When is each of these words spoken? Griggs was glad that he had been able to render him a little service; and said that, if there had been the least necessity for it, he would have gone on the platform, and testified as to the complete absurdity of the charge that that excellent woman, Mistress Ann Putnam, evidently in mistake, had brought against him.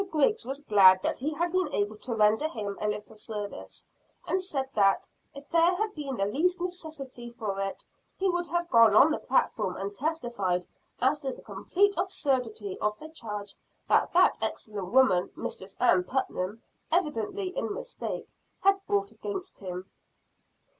Griggs 0.09 0.47
was 0.47 0.61
glad 0.61 0.99
that 1.03 1.19
he 1.19 1.31
had 1.35 1.51
been 1.51 1.71
able 1.71 1.95
to 1.95 2.15
render 2.15 2.47
him 2.47 2.75
a 2.81 2.87
little 2.87 3.15
service; 3.15 3.85
and 4.25 4.41
said 4.41 4.67
that, 4.73 5.07
if 5.35 5.47
there 5.51 5.75
had 5.75 5.93
been 5.93 6.17
the 6.17 6.25
least 6.25 6.59
necessity 6.59 7.29
for 7.29 7.59
it, 7.59 7.85
he 8.17 8.27
would 8.27 8.47
have 8.47 8.67
gone 8.71 8.95
on 8.95 9.11
the 9.11 9.19
platform, 9.19 9.77
and 9.77 9.93
testified 9.95 10.65
as 11.01 11.21
to 11.21 11.31
the 11.31 11.41
complete 11.43 11.93
absurdity 11.97 12.79
of 12.79 12.97
the 12.97 13.09
charge 13.09 13.53
that 13.87 14.11
that 14.11 14.39
excellent 14.41 14.91
woman, 14.91 15.29
Mistress 15.35 15.77
Ann 15.79 16.03
Putnam, 16.03 16.63
evidently 16.91 17.55
in 17.55 17.71
mistake, 17.71 18.27
had 18.61 18.81
brought 18.87 19.11
against 19.11 19.59
him. 19.59 19.85